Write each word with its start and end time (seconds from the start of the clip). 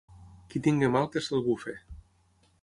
Qui 0.53 0.61
tingui 0.67 0.89
mal 0.95 1.05
que 1.17 1.23
se'l 1.27 1.45
bufi. 1.49 1.77